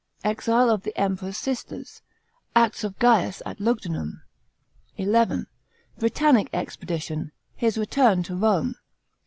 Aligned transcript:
Exile 0.23 0.71
of 0.71 0.81
the 0.81 0.97
Emperor's 0.99 1.37
sisters. 1.37 2.01
Acts 2.55 2.83
of 2.83 2.97
Gaius 2.97 3.39
at 3.45 3.59
Lugudunum.§ 3.59 4.21
11. 4.97 5.45
Britannic 5.99 6.49
expedition. 6.51 7.31
His 7.55 7.77
return 7.77 8.23
to 8.23 8.35
Rome. 8.35 8.77